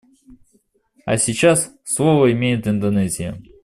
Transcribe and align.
А 1.05 1.17
сейчас 1.19 1.71
слово 1.85 2.31
имеет 2.31 2.67
Индонезия. 2.67 3.39